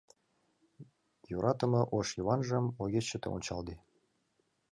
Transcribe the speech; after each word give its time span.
Йӧратыме 1.29 1.81
ош 1.97 2.07
Йыванжым, 2.17 2.65
Огеш 2.81 3.05
чыте 3.09 3.27
ончалде 3.35 3.75